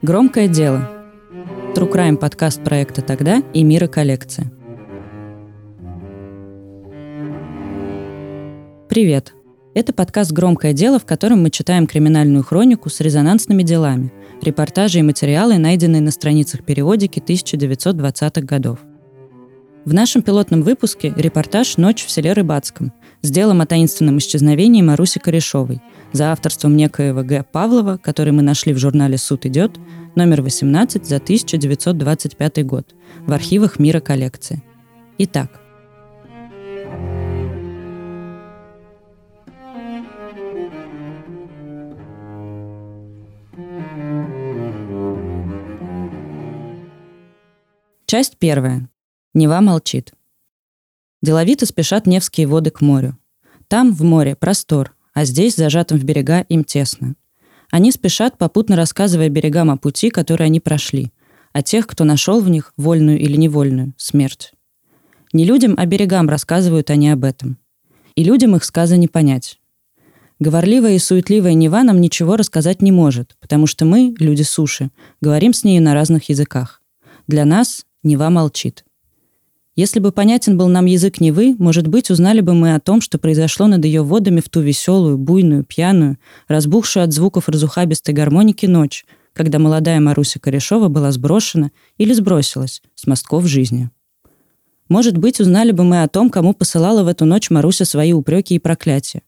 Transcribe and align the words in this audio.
Громкое 0.00 0.46
дело. 0.46 0.88
True 1.74 1.92
Crime 1.92 2.16
подкаст 2.16 2.62
проекта 2.62 3.02
«Тогда» 3.02 3.42
и 3.52 3.64
«Мира 3.64 3.88
коллекция». 3.88 4.52
Привет! 8.88 9.34
Это 9.74 9.92
подкаст 9.92 10.30
«Громкое 10.30 10.72
дело», 10.72 11.00
в 11.00 11.04
котором 11.04 11.42
мы 11.42 11.50
читаем 11.50 11.88
криминальную 11.88 12.44
хронику 12.44 12.90
с 12.90 13.00
резонансными 13.00 13.64
делами, 13.64 14.12
репортажи 14.40 15.00
и 15.00 15.02
материалы, 15.02 15.58
найденные 15.58 16.00
на 16.00 16.12
страницах 16.12 16.64
периодики 16.64 17.18
1920-х 17.18 18.42
годов. 18.42 18.78
В 19.84 19.92
нашем 19.92 20.22
пилотном 20.22 20.62
выпуске 20.62 21.12
репортаж 21.16 21.76
«Ночь 21.76 22.04
в 22.04 22.10
селе 22.12 22.34
Рыбацком» 22.34 22.92
с 23.22 23.30
делом 23.30 23.60
о 23.60 23.66
таинственном 23.66 24.18
исчезновении 24.18 24.82
Маруси 24.82 25.18
Корешовой 25.18 25.80
за 26.12 26.32
авторством 26.32 26.76
некоего 26.76 27.22
Г. 27.22 27.44
Павлова, 27.50 27.96
который 27.96 28.32
мы 28.32 28.42
нашли 28.42 28.72
в 28.72 28.78
журнале 28.78 29.18
«Суд 29.18 29.46
идет», 29.46 29.78
номер 30.14 30.42
18 30.42 31.06
за 31.06 31.16
1925 31.16 32.66
год 32.66 32.94
в 33.26 33.32
архивах 33.32 33.78
мира 33.78 34.00
коллекции. 34.00 34.62
Итак, 35.18 35.60
Часть 48.10 48.38
первая. 48.38 48.88
Нева 49.34 49.60
молчит. 49.60 50.14
Деловито 51.20 51.66
спешат 51.66 52.06
Невские 52.06 52.46
воды 52.46 52.70
к 52.70 52.80
морю. 52.80 53.18
Там, 53.66 53.92
в 53.92 54.02
море, 54.02 54.36
простор, 54.36 54.94
а 55.14 55.24
здесь, 55.24 55.56
зажатым 55.56 55.98
в 55.98 56.04
берега, 56.04 56.40
им 56.48 56.64
тесно. 56.64 57.16
Они 57.70 57.90
спешат, 57.90 58.38
попутно 58.38 58.76
рассказывая 58.76 59.28
берегам 59.28 59.70
о 59.70 59.76
пути, 59.76 60.10
который 60.10 60.46
они 60.46 60.60
прошли, 60.60 61.12
о 61.52 61.62
тех, 61.62 61.86
кто 61.86 62.04
нашел 62.04 62.40
в 62.40 62.48
них, 62.48 62.72
вольную 62.76 63.18
или 63.18 63.36
невольную, 63.36 63.94
смерть. 63.96 64.52
Не 65.32 65.44
людям, 65.44 65.74
а 65.76 65.84
берегам 65.86 66.28
рассказывают 66.28 66.88
они 66.90 67.10
об 67.10 67.24
этом. 67.24 67.58
И 68.14 68.24
людям 68.24 68.56
их 68.56 68.64
сказа 68.64 68.96
не 68.96 69.08
понять. 69.08 69.58
Говорливая 70.38 70.92
и 70.92 70.98
суетливая 70.98 71.54
Нева 71.54 71.82
нам 71.82 72.00
ничего 72.00 72.36
рассказать 72.36 72.80
не 72.80 72.92
может, 72.92 73.36
потому 73.40 73.66
что 73.66 73.84
мы, 73.84 74.14
люди 74.18 74.42
суши, 74.42 74.90
говорим 75.20 75.52
с 75.52 75.64
нею 75.64 75.82
на 75.82 75.94
разных 75.94 76.28
языках. 76.28 76.80
Для 77.26 77.44
нас 77.44 77.84
Нева 78.04 78.30
молчит. 78.30 78.84
Если 79.78 80.00
бы 80.00 80.10
понятен 80.10 80.58
был 80.58 80.66
нам 80.66 80.86
язык 80.86 81.20
Невы, 81.20 81.54
может 81.56 81.86
быть, 81.86 82.10
узнали 82.10 82.40
бы 82.40 82.52
мы 82.52 82.74
о 82.74 82.80
том, 82.80 83.00
что 83.00 83.16
произошло 83.16 83.68
над 83.68 83.84
ее 83.84 84.02
водами 84.02 84.40
в 84.40 84.48
ту 84.48 84.60
веселую, 84.60 85.16
буйную, 85.18 85.62
пьяную, 85.62 86.18
разбухшую 86.48 87.04
от 87.04 87.12
звуков 87.12 87.48
разухабистой 87.48 88.12
гармоники 88.12 88.66
ночь, 88.66 89.06
когда 89.32 89.60
молодая 89.60 90.00
Маруся 90.00 90.40
Корешова 90.40 90.88
была 90.88 91.12
сброшена 91.12 91.70
или 91.96 92.12
сбросилась 92.12 92.82
с 92.96 93.06
мостков 93.06 93.46
жизни. 93.46 93.88
Может 94.88 95.16
быть, 95.16 95.38
узнали 95.38 95.70
бы 95.70 95.84
мы 95.84 96.02
о 96.02 96.08
том, 96.08 96.28
кому 96.28 96.54
посылала 96.54 97.04
в 97.04 97.06
эту 97.06 97.24
ночь 97.24 97.48
Маруся 97.48 97.84
свои 97.84 98.12
упреки 98.12 98.56
и 98.56 98.58
проклятия. 98.58 99.22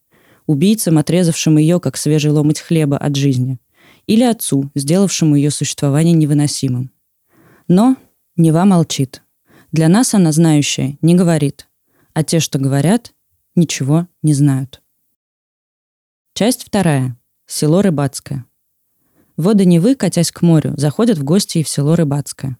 Убийцам, 0.48 0.98
отрезавшим 0.98 1.58
ее, 1.58 1.78
как 1.78 1.96
свежий 1.96 2.32
ломоть 2.32 2.58
хлеба, 2.58 2.98
от 2.98 3.14
жизни. 3.14 3.60
Или 4.08 4.24
отцу, 4.24 4.68
сделавшему 4.74 5.36
ее 5.36 5.52
существование 5.52 6.12
невыносимым. 6.12 6.90
Но 7.68 7.96
Нева 8.34 8.64
молчит. 8.64 9.22
Для 9.72 9.88
нас 9.88 10.14
она, 10.14 10.32
знающая, 10.32 10.98
не 11.00 11.14
говорит. 11.14 11.68
А 12.12 12.24
те, 12.24 12.40
что 12.40 12.58
говорят, 12.58 13.14
ничего 13.54 14.08
не 14.22 14.34
знают. 14.34 14.82
Часть 16.34 16.64
вторая. 16.64 17.16
Село 17.46 17.82
Рыбацкое. 17.82 18.46
Воды 19.36 19.64
Невы, 19.64 19.94
катясь 19.94 20.32
к 20.32 20.42
морю, 20.42 20.74
заходят 20.76 21.18
в 21.18 21.24
гости 21.24 21.58
и 21.58 21.62
в 21.62 21.68
село 21.68 21.94
Рыбацкое. 21.94 22.58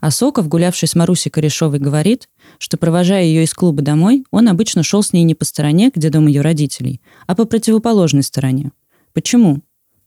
А 0.00 0.10
Соков, 0.10 0.48
гулявший 0.48 0.88
с 0.88 0.94
Марусей 0.94 1.30
Корешовой, 1.30 1.78
говорит, 1.78 2.28
что, 2.58 2.76
провожая 2.76 3.24
ее 3.24 3.44
из 3.44 3.52
клуба 3.54 3.82
домой, 3.82 4.24
он 4.30 4.48
обычно 4.48 4.82
шел 4.82 5.02
с 5.02 5.12
ней 5.12 5.24
не 5.24 5.34
по 5.34 5.44
стороне, 5.44 5.90
где 5.94 6.10
дом 6.10 6.26
ее 6.26 6.42
родителей, 6.42 7.00
а 7.26 7.34
по 7.34 7.44
противоположной 7.44 8.22
стороне. 8.22 8.72
Почему? 9.12 9.62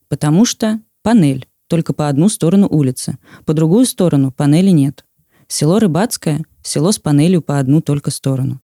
Потому 0.08 0.46
что 0.46 0.80
панель, 1.02 1.48
только 1.68 1.94
по 1.94 2.08
одну 2.08 2.30
сторону 2.30 2.68
улицы, 2.70 3.18
по 3.46 3.54
другую 3.54 3.86
сторону 3.86 4.32
панели 4.32 4.70
нет. 4.70 5.06
Село 5.52 5.80
Рыбацкое– 5.80 6.44
село 6.62 6.92
с 6.92 7.00
панелью 7.00 7.42
по 7.42 7.58
одну 7.58 7.82
только 7.82 8.12
сторону. 8.12 8.62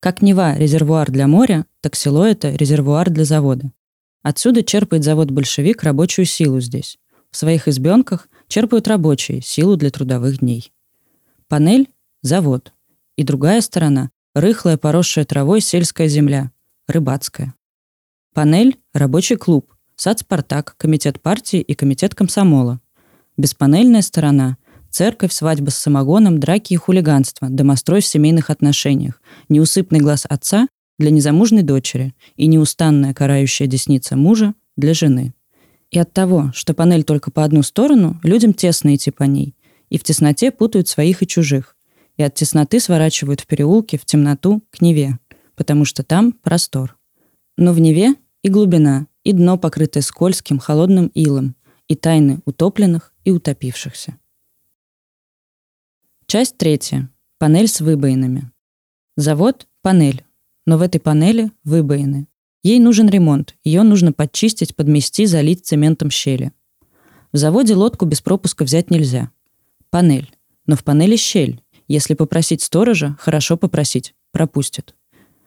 Как 0.00 0.22
Нева– 0.22 0.56
резервуар 0.58 1.10
для 1.10 1.26
моря, 1.26 1.66
так 1.82 1.96
село 1.96 2.24
это– 2.24 2.50
резервуар 2.56 3.10
для 3.10 3.26
завода. 3.26 3.70
Отсюда 4.22 4.62
черпает 4.62 5.04
завод 5.04 5.30
«Большевик» 5.30 5.82
рабочую 5.82 6.24
силу 6.24 6.60
здесь. 6.60 6.98
В 7.30 7.36
своих 7.36 7.68
избенках 7.68 8.30
черпают 8.48 8.88
рабочие 8.88 9.42
силу 9.42 9.76
для 9.76 9.90
трудовых 9.90 10.38
дней. 10.38 10.72
Панель– 11.46 11.90
завод. 12.22 12.72
И 13.16 13.22
другая 13.22 13.60
сторона– 13.60 14.10
рыхлая, 14.34 14.78
поросшая 14.78 15.26
травой 15.26 15.60
сельская 15.60 16.08
земля– 16.08 16.52
рыбацкая. 16.88 17.54
Панель– 18.32 18.78
рабочий 18.94 19.36
клуб, 19.36 19.74
сад 19.96 20.20
«Спартак», 20.20 20.74
комитет 20.78 21.20
партии 21.20 21.60
и 21.60 21.74
комитет 21.74 22.14
комсомола. 22.14 22.80
Беспанельная 23.36 24.00
сторона 24.00 24.56
Церковь, 24.92 25.32
свадьба 25.32 25.70
с 25.70 25.78
самогоном, 25.78 26.38
драки 26.38 26.74
и 26.74 26.76
хулиганство, 26.76 27.48
домострой 27.48 28.02
в 28.02 28.06
семейных 28.06 28.50
отношениях, 28.50 29.22
неусыпный 29.48 30.00
глаз 30.00 30.26
отца 30.28 30.68
для 30.98 31.10
незамужной 31.10 31.62
дочери 31.62 32.14
и 32.36 32.46
неустанная 32.46 33.14
карающая 33.14 33.66
десница 33.66 34.16
мужа 34.16 34.52
для 34.76 34.92
жены. 34.92 35.32
И 35.90 35.98
от 35.98 36.12
того, 36.12 36.52
что 36.54 36.74
панель 36.74 37.04
только 37.04 37.30
по 37.30 37.42
одну 37.42 37.62
сторону, 37.62 38.20
людям 38.22 38.52
тесно 38.52 38.94
идти 38.94 39.10
по 39.10 39.22
ней, 39.22 39.54
и 39.88 39.96
в 39.96 40.04
тесноте 40.04 40.50
путают 40.50 40.88
своих 40.88 41.22
и 41.22 41.26
чужих, 41.26 41.74
и 42.18 42.22
от 42.22 42.34
тесноты 42.34 42.78
сворачивают 42.78 43.40
в 43.40 43.46
переулки, 43.46 43.96
в 43.96 44.04
темноту, 44.04 44.62
к 44.70 44.82
Неве, 44.82 45.18
потому 45.56 45.86
что 45.86 46.02
там 46.02 46.32
простор. 46.32 46.98
Но 47.56 47.72
в 47.72 47.80
Неве 47.80 48.16
и 48.42 48.50
глубина, 48.50 49.06
и 49.24 49.32
дно, 49.32 49.56
покрытое 49.56 50.02
скользким, 50.02 50.58
холодным 50.58 51.06
илом, 51.14 51.56
и 51.88 51.94
тайны 51.94 52.40
утопленных 52.44 53.14
и 53.24 53.30
утопившихся. 53.30 54.18
Часть 56.32 56.56
третья. 56.56 57.10
Панель 57.38 57.68
с 57.68 57.82
выбоинами. 57.82 58.50
Завод– 59.18 59.66
панель. 59.82 60.24
Но 60.64 60.78
в 60.78 60.80
этой 60.80 60.98
панели– 60.98 61.52
выбоины. 61.64 62.26
Ей 62.62 62.80
нужен 62.80 63.06
ремонт. 63.10 63.54
Ее 63.64 63.82
нужно 63.82 64.14
подчистить, 64.14 64.74
подмести, 64.74 65.26
залить 65.26 65.66
цементом 65.66 66.10
щели. 66.10 66.52
В 67.32 67.36
заводе 67.36 67.74
лодку 67.74 68.06
без 68.06 68.22
пропуска 68.22 68.64
взять 68.64 68.90
нельзя. 68.90 69.30
Панель. 69.90 70.34
Но 70.64 70.74
в 70.74 70.84
панели 70.84 71.16
щель. 71.16 71.60
Если 71.86 72.14
попросить 72.14 72.62
сторожа, 72.62 73.14
хорошо 73.20 73.58
попросить. 73.58 74.14
Пропустит. 74.30 74.94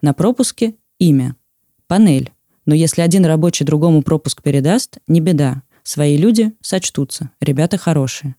На 0.03 0.13
пропуске– 0.13 0.75
имя. 0.99 1.35
Панель. 1.87 2.31
Но 2.67 2.75
если 2.75 3.01
один 3.01 3.25
рабочий 3.25 3.65
другому 3.65 4.03
пропуск 4.03 4.43
передаст, 4.43 4.99
не 5.07 5.19
беда. 5.19 5.63
Свои 5.81 6.15
люди 6.15 6.53
сочтутся. 6.61 7.31
Ребята 7.39 7.79
хорошие. 7.79 8.35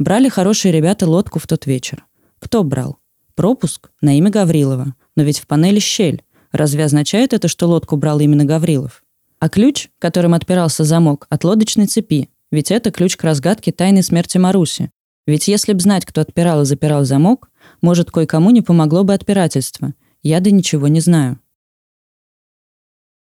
Брали 0.00 0.30
хорошие 0.30 0.72
ребята 0.72 1.06
лодку 1.06 1.38
в 1.38 1.46
тот 1.46 1.66
вечер. 1.66 2.06
Кто 2.38 2.64
брал? 2.64 2.96
Пропуск 3.34 3.90
на 4.00 4.16
имя 4.16 4.30
Гаврилова. 4.30 4.94
Но 5.14 5.22
ведь 5.22 5.40
в 5.40 5.46
панели 5.46 5.78
щель. 5.78 6.24
Разве 6.52 6.86
означает 6.86 7.34
это, 7.34 7.48
что 7.48 7.66
лодку 7.66 7.98
брал 7.98 8.18
именно 8.18 8.46
Гаврилов? 8.46 9.04
А 9.40 9.50
ключ, 9.50 9.90
которым 9.98 10.32
отпирался 10.32 10.84
замок, 10.84 11.26
от 11.28 11.44
лодочной 11.44 11.86
цепи. 11.86 12.30
Ведь 12.50 12.70
это 12.70 12.90
ключ 12.90 13.18
к 13.18 13.24
разгадке 13.24 13.72
тайны 13.72 14.02
смерти 14.02 14.38
Маруси. 14.38 14.90
Ведь 15.26 15.48
если 15.48 15.74
б 15.74 15.80
знать, 15.80 16.06
кто 16.06 16.22
отпирал 16.22 16.62
и 16.62 16.64
запирал 16.64 17.04
замок, 17.04 17.50
может, 17.82 18.10
кое-кому 18.10 18.52
не 18.52 18.62
помогло 18.62 19.04
бы 19.04 19.12
отпирательство. 19.12 19.92
Я 20.22 20.40
да 20.40 20.50
ничего 20.50 20.88
не 20.88 21.00
знаю. 21.00 21.38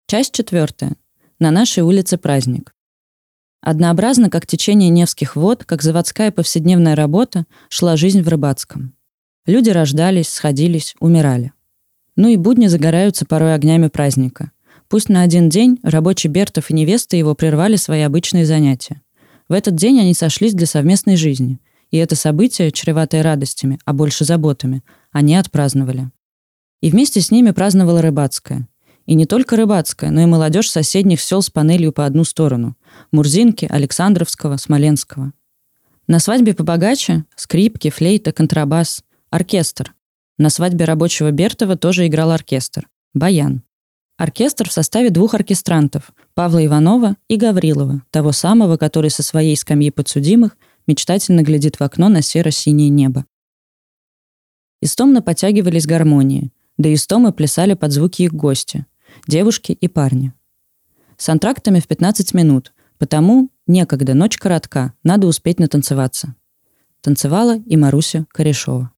Часть 0.06 0.32
четвертая. 0.32 0.94
На 1.40 1.50
нашей 1.50 1.82
улице 1.82 2.18
праздник. 2.18 2.72
Однообразно, 3.60 4.30
как 4.30 4.46
течение 4.46 4.88
Невских 4.88 5.36
вод, 5.36 5.64
как 5.64 5.82
заводская 5.82 6.30
повседневная 6.30 6.94
работа, 6.94 7.44
шла 7.68 7.96
жизнь 7.96 8.22
в 8.22 8.28
Рыбацком. 8.28 8.94
Люди 9.46 9.70
рождались, 9.70 10.28
сходились, 10.28 10.94
умирали. 11.00 11.52
Ну 12.16 12.28
и 12.28 12.36
будни 12.36 12.66
загораются 12.66 13.26
порой 13.26 13.54
огнями 13.54 13.88
праздника. 13.88 14.52
Пусть 14.88 15.08
на 15.08 15.22
один 15.22 15.48
день 15.48 15.78
рабочий 15.82 16.28
Бертов 16.28 16.70
и 16.70 16.74
невеста 16.74 17.16
его 17.16 17.34
прервали 17.34 17.76
свои 17.76 18.02
обычные 18.02 18.46
занятия. 18.46 19.02
В 19.48 19.52
этот 19.52 19.74
день 19.74 20.00
они 20.00 20.14
сошлись 20.14 20.54
для 20.54 20.66
совместной 20.66 21.16
жизни. 21.16 21.58
И 21.90 21.96
это 21.96 22.16
событие, 22.16 22.70
чреватое 22.70 23.22
радостями, 23.22 23.78
а 23.84 23.92
больше 23.92 24.24
заботами, 24.24 24.82
они 25.10 25.36
отпраздновали. 25.36 26.10
И 26.80 26.90
вместе 26.90 27.20
с 27.20 27.30
ними 27.30 27.50
праздновала 27.50 28.02
Рыбацкая. 28.02 28.68
И 29.08 29.14
не 29.14 29.24
только 29.24 29.56
рыбацкая, 29.56 30.10
но 30.10 30.20
и 30.20 30.26
молодежь 30.26 30.70
соседних 30.70 31.22
сел 31.22 31.40
с 31.40 31.48
панелью 31.48 31.92
по 31.92 32.04
одну 32.04 32.24
сторону. 32.24 32.76
Мурзинки, 33.10 33.64
Александровского, 33.64 34.58
Смоленского. 34.58 35.32
На 36.06 36.18
свадьбе 36.18 36.52
побогаче– 36.52 37.24
скрипки, 37.34 37.88
флейта, 37.88 38.32
контрабас, 38.32 39.02
оркестр. 39.30 39.94
На 40.36 40.50
свадьбе 40.50 40.84
рабочего 40.84 41.30
Бертова 41.30 41.78
тоже 41.78 42.06
играл 42.06 42.32
оркестр. 42.32 42.86
Баян. 43.14 43.62
Оркестр 44.18 44.68
в 44.68 44.74
составе 44.74 45.08
двух 45.08 45.32
оркестрантов– 45.32 46.12
Павла 46.34 46.66
Иванова 46.66 47.16
и 47.28 47.36
Гаврилова, 47.36 48.02
того 48.10 48.32
самого, 48.32 48.76
который 48.76 49.08
со 49.08 49.22
своей 49.22 49.56
скамьи 49.56 49.90
подсудимых 49.90 50.54
мечтательно 50.86 51.40
глядит 51.40 51.80
в 51.80 51.82
окно 51.82 52.10
на 52.10 52.20
серо-синее 52.20 52.90
небо. 52.90 53.24
Истомно 54.82 55.22
потягивались 55.22 55.86
гармонии, 55.86 56.52
да 56.76 56.92
истомы 56.92 57.32
плясали 57.32 57.72
под 57.72 57.92
звуки 57.92 58.24
их 58.24 58.34
гости– 58.34 58.84
девушки 59.26 59.72
и 59.72 59.88
парни. 59.88 60.32
С 61.16 61.28
антрактами 61.28 61.80
в 61.80 61.86
15 61.86 62.34
минут, 62.34 62.72
потому 62.98 63.50
некогда, 63.66 64.14
ночь 64.14 64.36
коротка, 64.36 64.94
надо 65.02 65.26
успеть 65.26 65.58
натанцеваться. 65.58 66.34
Танцевала 67.00 67.58
и 67.58 67.76
Маруся 67.76 68.26
Корешова. 68.32 68.92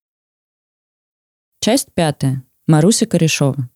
Часть 1.59 1.93
пятая. 1.93 2.43
Маруся 2.67 3.05
Корешова. 3.05 3.69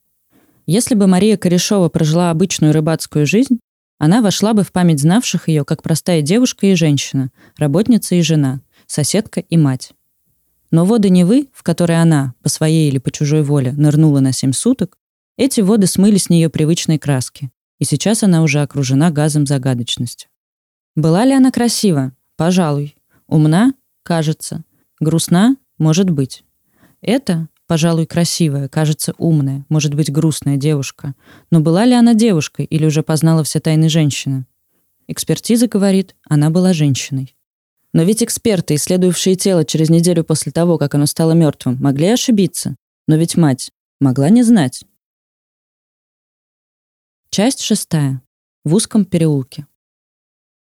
Если 0.66 0.96
бы 0.96 1.06
Мария 1.06 1.38
Корешова 1.38 1.90
прожила 1.90 2.32
обычную 2.32 2.74
рыбацкую 2.74 3.28
жизнь, 3.28 3.60
она 3.98 4.22
вошла 4.22 4.54
бы 4.54 4.64
в 4.64 4.72
память 4.72 5.00
знавших 5.00 5.48
ее 5.48 5.64
как 5.64 5.84
простая 5.84 6.22
девушка 6.22 6.68
и 6.68 6.76
женщина, 6.76 7.32
работница 7.58 8.16
и 8.16 8.22
жена, 8.22 8.62
соседка 8.88 9.40
и 9.40 9.58
мать. 9.58 9.94
Но 10.72 10.86
воды 10.86 11.10
Невы, 11.10 11.48
в 11.54 11.64
которые 11.64 12.02
она, 12.02 12.34
по 12.42 12.50
своей 12.50 12.90
или 12.90 12.98
по 12.98 13.12
чужой 13.12 13.44
воле, 13.44 13.72
нырнула 13.72 14.20
на 14.20 14.32
семь 14.32 14.52
суток, 14.52 14.98
эти 15.38 15.62
воды 15.62 15.88
смыли 15.88 16.18
с 16.18 16.30
нее 16.30 16.50
привычной 16.50 16.98
краски, 16.98 17.52
и 17.80 17.86
сейчас 17.86 18.24
она 18.24 18.44
уже 18.44 18.62
окружена 18.62 19.12
газом 19.12 19.46
загадочности. 19.46 20.28
Была 20.96 21.26
ли 21.26 21.34
она 21.34 21.52
красива? 21.52 22.14
Пожалуй. 22.38 22.96
Умна? 23.28 23.74
Кажется. 24.04 24.64
Грустна? 25.00 25.58
Может 25.78 26.10
быть. 26.10 26.44
Это 27.02 27.50
пожалуй, 27.68 28.06
красивая, 28.06 28.68
кажется, 28.68 29.14
умная, 29.18 29.66
может 29.70 29.94
быть, 29.94 30.12
грустная 30.12 30.58
девушка. 30.58 31.16
Но 31.52 31.60
была 31.60 31.86
ли 31.86 31.94
она 31.94 32.14
девушкой 32.14 32.66
или 32.66 32.86
уже 32.86 33.04
познала 33.04 33.44
все 33.44 33.60
тайны 33.60 33.90
женщины? 33.90 34.46
Экспертиза 35.08 35.68
говорит, 35.68 36.16
она 36.28 36.50
была 36.50 36.74
женщиной. 36.74 37.36
Но 37.94 38.04
ведь 38.04 38.24
эксперты, 38.24 38.76
исследовавшие 38.76 39.36
тело 39.36 39.64
через 39.64 39.90
неделю 39.90 40.24
после 40.24 40.52
того, 40.52 40.78
как 40.78 40.96
оно 40.96 41.06
стало 41.06 41.32
мертвым, 41.32 41.78
могли 41.80 42.08
ошибиться. 42.08 42.76
Но 43.08 43.16
ведь 43.16 43.38
мать 43.38 43.72
могла 44.00 44.30
не 44.30 44.44
знать. 44.44 44.84
Часть 47.38 47.60
шестая. 47.60 48.22
В 48.64 48.76
узком 48.76 49.04
переулке. 49.04 49.68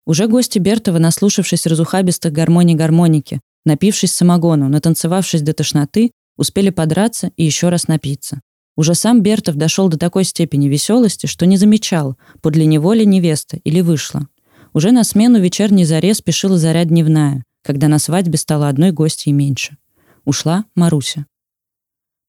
Уже 0.07 0.27
гости 0.27 0.57
Бертова, 0.57 0.97
наслушавшись 0.97 1.67
разухабистых 1.67 2.33
гармоний 2.33 2.73
гармоники, 2.73 3.41
напившись 3.63 4.13
самогону, 4.13 4.67
натанцевавшись 4.67 5.43
до 5.43 5.53
тошноты, 5.53 6.09
Успели 6.35 6.71
подраться 6.71 7.29
и 7.37 7.43
еще 7.43 7.69
раз 7.69 7.87
напиться. 7.87 8.41
Уже 8.75 8.95
сам 8.95 9.21
Бертов 9.21 9.53
дошел 9.53 9.87
до 9.87 9.99
такой 9.99 10.23
степени 10.23 10.67
веселости, 10.67 11.27
что 11.27 11.45
не 11.45 11.57
замечал, 11.57 12.17
подле 12.41 12.65
него 12.65 12.93
ли 12.93 13.05
невеста 13.05 13.57
или 13.57 13.81
вышла. 13.81 14.27
Уже 14.73 14.91
на 14.91 15.03
смену 15.03 15.39
вечерней 15.39 15.85
заре 15.85 16.15
спешила 16.15 16.57
заря 16.57 16.85
дневная, 16.85 17.43
когда 17.61 17.87
на 17.87 17.99
свадьбе 17.99 18.39
стало 18.39 18.67
одной 18.67 18.91
гостьей 18.91 19.31
меньше. 19.31 19.77
Ушла 20.25 20.65
Маруся. 20.73 21.27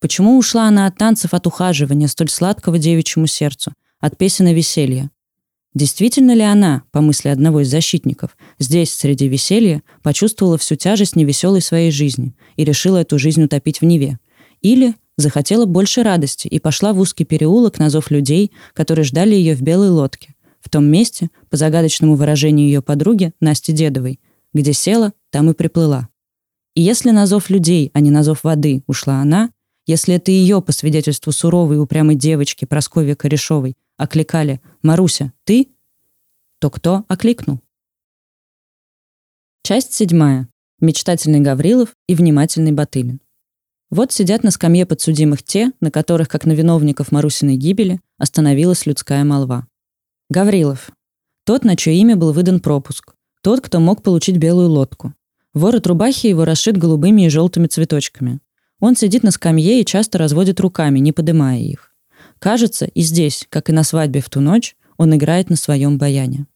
Почему 0.00 0.36
ушла 0.36 0.68
она 0.68 0.84
от 0.84 0.98
танцев, 0.98 1.32
от 1.32 1.46
ухаживания, 1.46 2.08
столь 2.08 2.28
сладкого 2.28 2.76
девичьему 2.76 3.26
сердцу, 3.26 3.72
от 4.00 4.16
песен 4.16 4.48
и 4.48 4.54
веселья? 4.54 5.10
Действительно 5.74 6.34
ли 6.34 6.42
она, 6.42 6.82
по 6.90 7.00
мысли 7.00 7.28
одного 7.28 7.60
из 7.60 7.68
защитников, 7.68 8.36
здесь, 8.58 8.92
среди 8.92 9.28
веселья, 9.28 9.82
почувствовала 10.02 10.58
всю 10.58 10.76
тяжесть 10.76 11.14
невеселой 11.14 11.60
своей 11.60 11.90
жизни 11.90 12.34
и 12.56 12.64
решила 12.64 12.98
эту 12.98 13.18
жизнь 13.18 13.42
утопить 13.42 13.80
в 13.80 13.84
Неве? 13.84 14.18
Или 14.60 14.94
захотела 15.16 15.66
больше 15.66 16.02
радости 16.02 16.48
и 16.48 16.58
пошла 16.58 16.92
в 16.92 16.98
узкий 16.98 17.24
переулок 17.24 17.78
на 17.78 17.90
зов 17.90 18.10
людей, 18.10 18.50
которые 18.72 19.04
ждали 19.04 19.34
ее 19.34 19.54
в 19.54 19.62
белой 19.62 19.90
лодке, 19.90 20.34
в 20.60 20.70
том 20.70 20.86
месте, 20.86 21.30
по 21.50 21.56
загадочному 21.56 22.14
выражению 22.14 22.66
ее 22.66 22.82
подруги 22.82 23.32
Насти 23.40 23.72
Дедовой, 23.72 24.20
где 24.54 24.72
села, 24.72 25.12
там 25.30 25.50
и 25.50 25.54
приплыла. 25.54 26.08
И 26.74 26.80
если 26.80 27.10
на 27.10 27.26
зов 27.26 27.50
людей, 27.50 27.90
а 27.92 28.00
не 28.00 28.10
на 28.10 28.22
зов 28.22 28.44
воды, 28.44 28.82
ушла 28.86 29.20
она, 29.20 29.50
если 29.86 30.14
это 30.14 30.30
ее, 30.30 30.60
по 30.62 30.72
свидетельству 30.72 31.32
суровой 31.32 31.76
и 31.76 31.78
упрямой 31.80 32.14
девочки 32.14 32.64
Прасковья 32.64 33.14
Корешовой, 33.14 33.74
окликали 33.98 34.62
«Маруся, 34.82 35.34
ты?», 35.44 35.68
то 36.58 36.70
кто 36.70 37.04
окликнул? 37.08 37.60
Часть 39.62 39.92
седьмая. 39.92 40.48
Мечтательный 40.80 41.40
Гаврилов 41.40 41.94
и 42.06 42.14
внимательный 42.14 42.72
Батылин. 42.72 43.20
Вот 43.90 44.12
сидят 44.12 44.42
на 44.44 44.50
скамье 44.50 44.86
подсудимых 44.86 45.42
те, 45.42 45.72
на 45.80 45.90
которых, 45.90 46.28
как 46.28 46.46
на 46.46 46.52
виновников 46.52 47.12
Марусиной 47.12 47.56
гибели, 47.56 48.00
остановилась 48.16 48.86
людская 48.86 49.24
молва. 49.24 49.66
Гаврилов. 50.30 50.90
Тот, 51.44 51.64
на 51.64 51.76
чье 51.76 51.94
имя 51.96 52.16
был 52.16 52.32
выдан 52.32 52.60
пропуск. 52.60 53.14
Тот, 53.42 53.60
кто 53.60 53.80
мог 53.80 54.02
получить 54.02 54.36
белую 54.36 54.68
лодку. 54.68 55.14
Ворот 55.54 55.86
рубахи 55.86 56.26
его 56.26 56.44
расшит 56.44 56.76
голубыми 56.76 57.26
и 57.26 57.28
желтыми 57.28 57.66
цветочками. 57.66 58.40
Он 58.80 58.94
сидит 58.94 59.22
на 59.22 59.30
скамье 59.30 59.80
и 59.80 59.84
часто 59.84 60.18
разводит 60.18 60.60
руками, 60.60 60.98
не 60.98 61.12
подымая 61.12 61.58
их. 61.58 61.87
Кажется, 62.38 62.86
и 62.86 63.00
здесь, 63.02 63.46
как 63.48 63.68
и 63.68 63.72
на 63.72 63.82
свадьбе 63.82 64.20
в 64.20 64.30
ту 64.30 64.40
ночь, 64.40 64.76
он 64.96 65.14
играет 65.14 65.50
на 65.50 65.56
своем 65.56 65.98
баяне. 65.98 66.46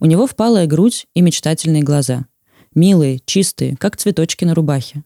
У 0.00 0.06
него 0.06 0.26
впалая 0.26 0.66
грудь 0.66 1.06
и 1.14 1.20
мечтательные 1.20 1.82
глаза. 1.82 2.26
Милые, 2.74 3.20
чистые, 3.24 3.76
как 3.76 3.96
цветочки 3.96 4.44
на 4.44 4.54
рубахе. 4.54 5.04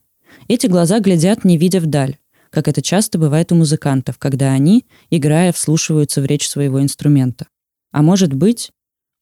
Эти 0.48 0.66
глаза 0.66 1.00
глядят, 1.00 1.44
не 1.44 1.58
видя 1.58 1.80
вдаль, 1.80 2.18
как 2.50 2.68
это 2.68 2.82
часто 2.82 3.18
бывает 3.18 3.52
у 3.52 3.56
музыкантов, 3.56 4.18
когда 4.18 4.52
они, 4.52 4.86
играя, 5.10 5.52
вслушиваются 5.52 6.22
в 6.22 6.26
речь 6.26 6.48
своего 6.48 6.80
инструмента. 6.80 7.48
А 7.92 8.02
может 8.02 8.32
быть, 8.32 8.70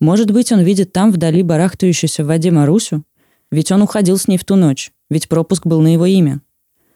может 0.00 0.30
быть, 0.30 0.52
он 0.52 0.60
видит 0.60 0.92
там 0.92 1.10
вдали 1.10 1.42
барахтающуюся 1.42 2.24
в 2.24 2.26
воде 2.26 2.50
Марусю? 2.50 3.04
Ведь 3.50 3.72
он 3.72 3.82
уходил 3.82 4.18
с 4.18 4.28
ней 4.28 4.36
в 4.36 4.44
ту 4.44 4.56
ночь, 4.56 4.92
ведь 5.08 5.28
пропуск 5.28 5.66
был 5.66 5.80
на 5.80 5.92
его 5.92 6.06
имя. 6.06 6.42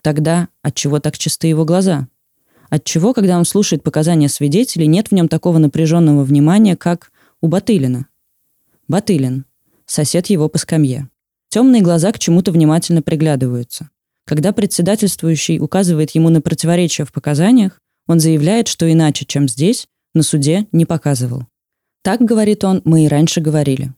Тогда 0.03 0.49
отчего 0.63 1.01
так 1.01 1.17
чисты 1.17 1.47
его 1.47 1.65
глаза? 1.65 2.09
Отчего, 2.71 3.15
когда 3.15 3.39
он 3.39 3.45
слушает 3.45 3.83
показания 3.83 4.29
свидетелей, 4.29 4.87
нет 4.87 5.09
в 5.09 5.13
нем 5.13 5.29
такого 5.29 5.59
напряженного 5.59 6.25
внимания, 6.25 6.77
как 6.77 7.11
у 7.41 7.49
Батылина. 7.49 8.07
Батылин. 8.89 9.45
Сосед 9.87 10.27
его 10.27 10.49
по 10.49 10.59
скамье. 10.59 11.09
Темные 11.49 11.81
глаза 11.81 12.13
к 12.13 12.19
чему-то 12.19 12.53
внимательно 12.53 13.01
приглядываются. 13.01 13.89
Когда 14.25 14.53
председательствующий 14.53 15.59
указывает 15.59 16.11
ему 16.11 16.29
на 16.29 16.43
противоречия 16.43 17.07
в 17.07 17.13
показаниях, 17.13 17.81
он 18.07 18.21
заявляет, 18.21 18.69
что 18.69 18.91
иначе, 18.91 19.25
чем 19.25 19.49
здесь, 19.49 19.89
на 20.15 20.23
суде 20.23 20.67
не 20.73 20.85
показывал. 20.85 21.45
Так, 22.03 22.21
говорит 22.21 22.65
он, 22.65 22.83
мы 22.85 23.05
и 23.05 23.09
раньше 23.09 23.41
говорили. 23.41 23.95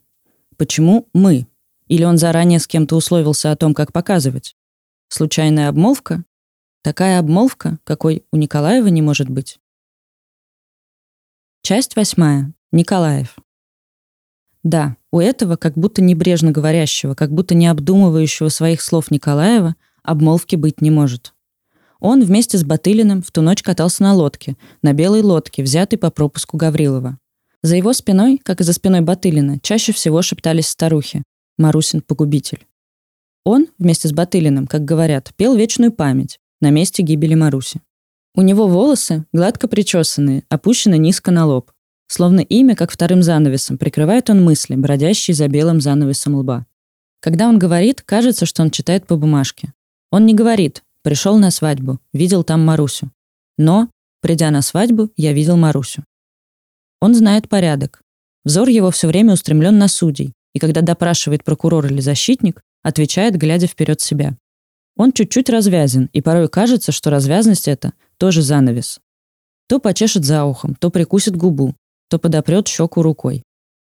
Почему 0.56 1.08
мы? 1.12 1.46
Или 1.88 2.04
он 2.04 2.18
заранее 2.18 2.60
с 2.60 2.68
кем-то 2.68 2.94
условился 2.94 3.50
о 3.50 3.56
том, 3.56 3.74
как 3.74 3.92
показывать? 3.92 4.54
Случайная 5.08 5.68
обмолвка? 5.68 6.24
Такая 6.82 7.18
обмолвка, 7.18 7.78
какой 7.84 8.24
у 8.32 8.36
Николаева 8.36 8.86
не 8.86 9.02
может 9.02 9.28
быть. 9.28 9.58
Часть 11.62 11.94
восьмая. 11.94 12.54
Николаев. 12.72 13.36
Да, 14.62 14.96
у 15.10 15.20
этого, 15.20 15.56
как 15.56 15.74
будто 15.74 16.00
небрежно 16.02 16.52
говорящего, 16.52 17.14
как 17.14 17.32
будто 17.32 17.54
не 17.54 17.66
обдумывающего 17.66 18.48
своих 18.48 18.80
слов 18.80 19.10
Николаева, 19.10 19.76
обмолвки 20.02 20.56
быть 20.56 20.80
не 20.80 20.90
может. 20.90 21.34
Он 21.98 22.24
вместе 22.24 22.56
с 22.56 22.64
Батылиным 22.64 23.22
в 23.22 23.30
ту 23.30 23.42
ночь 23.42 23.62
катался 23.62 24.02
на 24.02 24.14
лодке, 24.14 24.56
на 24.80 24.94
белой 24.94 25.20
лодке, 25.20 25.62
взятой 25.62 25.98
по 25.98 26.10
пропуску 26.10 26.56
Гаврилова. 26.56 27.18
За 27.62 27.76
его 27.76 27.92
спиной, 27.92 28.40
как 28.42 28.62
и 28.62 28.64
за 28.64 28.72
спиной 28.72 29.02
Батылина, 29.02 29.60
чаще 29.60 29.92
всего 29.92 30.22
шептались 30.22 30.68
старухи. 30.68 31.22
Марусин 31.58 32.00
погубитель. 32.00 32.66
Он, 33.44 33.68
вместе 33.78 34.08
с 34.08 34.12
Батылиным, 34.12 34.66
как 34.66 34.86
говорят, 34.86 35.34
пел 35.36 35.54
вечную 35.54 35.92
память, 35.92 36.39
на 36.60 36.70
месте 36.70 37.02
гибели 37.02 37.34
Маруси. 37.34 37.80
У 38.34 38.42
него 38.42 38.68
волосы 38.68 39.26
гладко 39.32 39.66
причесанные, 39.68 40.44
опущены 40.48 40.98
низко 40.98 41.30
на 41.30 41.46
лоб. 41.46 41.72
Словно 42.06 42.40
имя, 42.40 42.76
как 42.76 42.90
вторым 42.90 43.22
занавесом, 43.22 43.78
прикрывает 43.78 44.30
он 44.30 44.42
мысли, 44.42 44.74
бродящие 44.74 45.34
за 45.34 45.48
белым 45.48 45.80
занавесом 45.80 46.34
лба. 46.34 46.66
Когда 47.20 47.48
он 47.48 47.58
говорит, 47.58 48.02
кажется, 48.02 48.46
что 48.46 48.62
он 48.62 48.70
читает 48.70 49.06
по 49.06 49.16
бумажке. 49.16 49.72
Он 50.10 50.26
не 50.26 50.34
говорит 50.34 50.82
«пришел 51.02 51.38
на 51.38 51.50
свадьбу, 51.50 52.00
видел 52.12 52.44
там 52.44 52.64
Марусю». 52.64 53.10
Но, 53.58 53.90
придя 54.20 54.50
на 54.50 54.62
свадьбу, 54.62 55.10
я 55.16 55.32
видел 55.32 55.56
Марусю. 55.56 56.04
Он 57.00 57.14
знает 57.14 57.48
порядок. 57.48 58.02
Взор 58.44 58.68
его 58.68 58.90
все 58.90 59.06
время 59.06 59.34
устремлен 59.34 59.78
на 59.78 59.88
судей, 59.88 60.32
и 60.54 60.58
когда 60.58 60.80
допрашивает 60.80 61.44
прокурор 61.44 61.86
или 61.86 62.00
защитник, 62.00 62.62
отвечает, 62.82 63.36
глядя 63.36 63.66
вперед 63.66 64.00
себя. 64.00 64.36
Он 65.00 65.12
чуть-чуть 65.12 65.48
развязен, 65.48 66.10
и 66.12 66.20
порой 66.20 66.50
кажется, 66.50 66.92
что 66.92 67.08
развязность 67.08 67.68
это 67.68 67.94
тоже 68.18 68.42
занавес. 68.42 69.00
То 69.66 69.78
почешет 69.78 70.26
за 70.26 70.44
ухом, 70.44 70.74
то 70.74 70.90
прикусит 70.90 71.34
губу, 71.36 71.74
то 72.10 72.18
подопрет 72.18 72.68
щеку 72.68 73.00
рукой. 73.00 73.42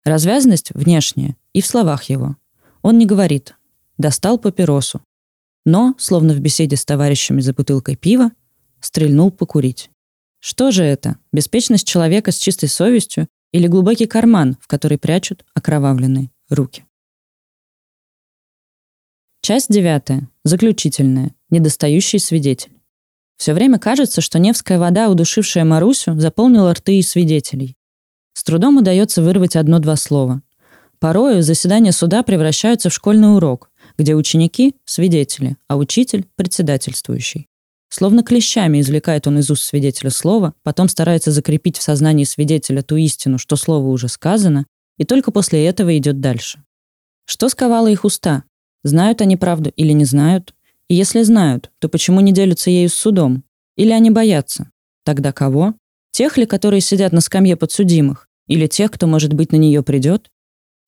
Развязность 0.05 0.71
внешняя 0.73 1.35
и 1.55 1.61
в 1.61 1.67
словах 1.67 2.05
его. 2.05 2.37
Он 2.83 2.99
не 2.99 3.07
говорит 3.07 3.57
«достал 3.99 4.39
папиросу», 4.39 5.03
но, 5.65 5.97
словно 5.99 6.35
в 6.35 6.39
беседе 6.39 6.77
с 6.77 6.85
товарищами 6.85 7.41
за 7.41 7.53
бутылкой 7.53 7.97
пива, 7.97 8.31
стрельнул 8.79 9.33
покурить. 9.33 9.91
Что 10.39 10.71
же 10.71 10.85
это? 10.85 11.19
Беспечность 11.33 11.85
человека 11.85 12.31
с 12.31 12.39
чистой 12.39 12.69
совестью 12.69 13.27
или 13.51 13.67
глубокий 13.67 14.07
карман, 14.07 14.57
в 14.61 14.69
который 14.69 14.99
прячут 14.99 15.45
окровавленные 15.53 16.31
руки? 16.49 16.85
Часть 19.41 19.69
девятая. 19.69 20.29
Заключительная. 20.45 21.35
Недостающий 21.51 22.19
свидетель. 22.19 22.73
Все 23.37 23.55
время 23.55 23.79
кажется, 23.79 24.21
что 24.21 24.39
Невская 24.39 24.79
вода, 24.79 25.09
удушившая 25.09 25.65
Марусю, 25.65 26.19
заполнила 26.19 26.75
рты 26.75 26.99
и 26.99 27.03
свидетелей. 27.03 27.77
С 28.35 28.43
трудом 28.45 28.79
удается 28.79 29.23
вырвать 29.23 29.57
одно-два 29.57 29.97
слова. 29.97 30.43
Порою 30.99 31.43
заседания 31.43 31.93
суда 31.93 32.23
превращаются 32.23 32.89
в 32.89 32.95
школьный 32.95 33.35
урок, 33.35 33.71
где 33.99 34.15
ученики– 34.15 34.77
свидетели, 34.85 35.57
а 35.69 35.77
учитель– 35.77 36.27
председательствующий. 36.37 37.49
Словно 37.89 38.23
клещами 38.23 38.81
извлекает 38.81 39.27
он 39.27 39.39
из 39.39 39.51
уст 39.51 39.65
свидетеля 39.65 40.11
слово, 40.11 40.55
потом 40.63 40.89
старается 40.89 41.31
закрепить 41.31 41.77
в 41.77 41.83
сознании 41.83 42.25
свидетеля 42.25 42.83
ту 42.83 42.97
истину, 42.97 43.39
что 43.39 43.57
слово 43.57 43.89
уже 43.89 44.09
сказано, 44.09 44.67
и 44.97 45.05
только 45.05 45.31
после 45.31 45.67
этого 45.67 45.97
идет 45.97 46.21
дальше. 46.21 46.65
Что 47.27 47.49
сковало 47.49 47.89
их 47.89 48.05
уста? 48.05 48.45
Знают 48.85 49.21
они 49.21 49.37
правду 49.37 49.73
или 49.77 49.93
не 49.93 50.05
знают? 50.05 50.55
И 50.89 50.95
если 50.95 51.23
знают, 51.23 51.71
то 51.79 51.89
почему 51.89 52.21
не 52.21 52.33
делятся 52.33 52.71
ею 52.71 52.89
с 52.89 52.95
судом? 52.95 53.45
Или 53.77 53.93
они 53.93 54.11
боятся? 54.11 54.71
Тогда 55.05 55.33
кого? 55.33 55.75
Тех 56.11 56.37
ли, 56.37 56.47
которые 56.47 56.81
сидят 56.81 57.13
на 57.13 57.21
скамье 57.21 57.57
подсудимых? 57.57 58.29
Или 58.47 58.67
тех, 58.67 58.91
кто, 58.91 59.07
может 59.07 59.33
быть, 59.33 59.53
на 59.53 59.57
нее 59.57 59.83
придет? 59.83 60.31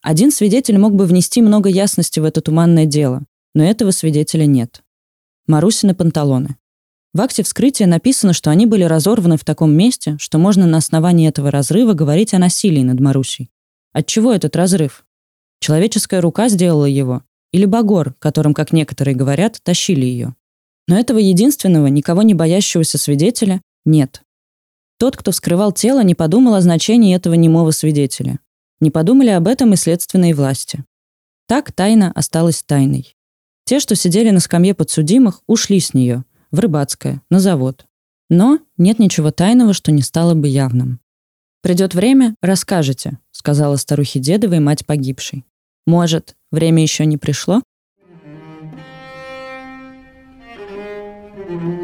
Один 0.03 0.31
свидетель 0.31 0.77
мог 0.77 0.95
бы 0.95 1.07
внести 1.07 1.41
много 1.41 1.71
ясности 1.71 2.21
в 2.21 2.25
это 2.25 2.41
туманное 2.43 2.85
дело, 2.85 3.23
но 3.55 3.65
этого 3.65 3.91
свидетеля 3.91 4.45
нет. 4.45 4.83
Марусины 5.47 5.95
панталоны. 5.95 6.57
В 7.15 7.21
акте 7.21 7.43
вскрытия 7.43 7.87
написано, 7.87 8.33
что 8.33 8.51
они 8.51 8.67
были 8.67 8.83
разорваны 8.83 9.37
в 9.37 9.45
таком 9.45 9.73
месте, 9.73 10.17
что 10.19 10.39
можно 10.39 10.67
на 10.67 10.79
основании 10.79 11.29
этого 11.29 11.51
разрыва 11.51 11.95
говорить 11.95 12.35
о 12.35 12.39
насилии 12.39 12.83
над 12.83 13.01
Марусей. 13.01 13.51
Отчего 13.93 14.33
этот 14.33 14.57
разрыв? 14.57 15.07
Человеческая 15.61 16.21
рука 16.21 16.49
сделала 16.49 16.87
его? 16.87 17.23
Или 17.55 17.67
Багор, 17.67 18.15
которым, 18.19 18.53
как 18.53 18.73
некоторые 18.73 19.15
говорят, 19.15 19.61
тащили 19.63 20.05
ее? 20.05 20.35
Но 20.89 20.99
этого 20.99 21.19
единственного, 21.19 21.87
никого 21.87 22.23
не 22.23 22.35
боящегося 22.35 22.99
свидетеля 22.99 23.63
нет. 23.85 24.25
Тот, 24.99 25.17
кто 25.17 25.31
вскрывал 25.31 25.71
тело, 25.71 26.03
не 26.03 26.17
подумал 26.17 26.57
о 26.57 26.61
значении 26.61 27.15
этого 27.15 27.35
немого 27.35 27.71
свидетеля. 27.71 28.41
Не 28.81 28.91
подумали 28.91 29.29
об 29.29 29.47
этом 29.47 29.73
и 29.73 29.77
следственные 29.77 30.35
власти. 30.35 30.85
Так 31.47 31.71
тайна 31.71 32.11
осталась 32.17 32.65
тайной. 32.65 33.15
Те, 33.67 33.79
что 33.79 33.95
сидели 33.95 34.31
на 34.31 34.41
скамье 34.41 34.75
подсудимых, 34.75 35.41
ушли 35.47 35.79
с 35.79 35.95
нее– 35.95 36.25
в 36.51 36.59
Рыбацкое, 36.59 37.23
на 37.31 37.39
завод. 37.39 37.87
Но 38.29 38.59
нет 38.79 38.99
ничего 38.99 39.31
тайного, 39.31 39.75
что 39.75 39.93
не 39.93 40.03
стало 40.03 40.35
бы 40.35 40.49
явным. 40.49 40.99
«Придет 41.63 41.95
время, 41.95 42.35
расскажете»,— 42.43 43.21
сказала 43.31 43.77
старухе 43.77 44.19
Дедовой 44.19 44.59
мать 44.59 44.85
погибшей. 44.85 45.45
«Может, 45.87 46.35
время 46.55 46.83
еще 46.83 47.05
не 47.05 47.19
пришло?» 47.19 47.63
thank 51.47 51.79
you 51.79 51.84